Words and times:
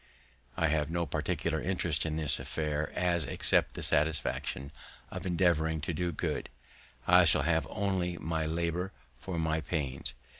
"I 0.57 0.65
have 0.69 0.89
no 0.89 1.05
particular 1.05 1.61
interest 1.61 2.07
in 2.07 2.15
this 2.17 2.39
affair, 2.39 2.91
as, 2.95 3.23
except 3.25 3.75
the 3.75 3.83
satisfaction 3.83 4.71
of 5.11 5.27
endeavouring 5.27 5.79
to 5.81 5.93
do 5.93 6.11
good, 6.11 6.49
I 7.05 7.23
shall 7.23 7.43
have 7.43 7.67
only 7.69 8.17
my 8.17 8.47
labour 8.47 8.93
for 9.19 9.37
my 9.37 9.61
pains. 9.61 10.15